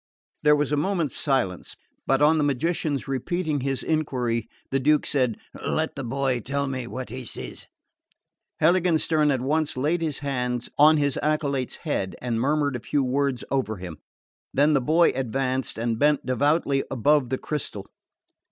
[0.41, 1.75] There was a moment's silence;
[2.07, 6.87] but on the magician's repeating his enquiry the Duke said: "Let the boy tell me
[6.87, 7.67] what he sees."
[8.59, 13.43] Heiligenstern at once laid his hands on his acolyte's head and murmured a few words
[13.51, 13.99] over him;
[14.51, 17.85] then the boy advanced and bent devoutly above the crystal.